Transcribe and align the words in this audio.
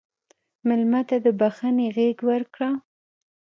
مېلمه 0.67 1.01
ته 1.09 1.17
د 1.25 1.27
بښنې 1.39 1.87
غېږ 1.95 2.17
ورکړه. 2.29 2.69